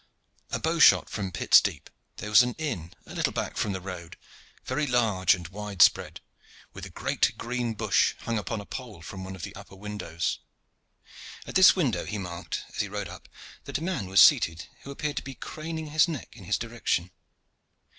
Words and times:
A 0.49 0.57
bow 0.57 0.79
shot 0.79 1.11
from 1.11 1.31
Pitt's 1.31 1.61
Deep 1.61 1.87
there 2.17 2.31
was 2.31 2.41
an 2.41 2.55
inn 2.55 2.91
a 3.05 3.13
little 3.13 3.31
back 3.31 3.55
from 3.55 3.71
the 3.71 3.79
road, 3.79 4.17
very 4.65 4.87
large 4.87 5.35
and 5.35 5.47
wide 5.49 5.79
spread, 5.83 6.21
with 6.73 6.87
a 6.87 6.89
great 6.89 7.35
green 7.37 7.75
bush 7.75 8.15
hung 8.21 8.39
upon 8.39 8.59
a 8.59 8.65
pole 8.65 9.03
from 9.03 9.23
one 9.23 9.35
of 9.35 9.43
the 9.43 9.55
upper 9.55 9.75
windows. 9.75 10.39
At 11.45 11.53
this 11.53 11.75
window 11.75 12.03
he 12.05 12.17
marked, 12.17 12.63
as 12.69 12.79
he 12.81 12.89
rode 12.89 13.09
up, 13.09 13.29
that 13.65 13.77
a 13.77 13.83
man 13.83 14.07
was 14.07 14.21
seated 14.21 14.65
who 14.81 14.89
appeared 14.89 15.17
to 15.17 15.23
be 15.23 15.35
craning 15.35 15.91
his 15.91 16.07
neck 16.07 16.35
in 16.35 16.45
his 16.45 16.57
direction. 16.57 17.11